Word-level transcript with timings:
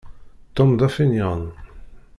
Tom 0.55 0.71
d 0.79 0.81
afenyan. 0.87 1.43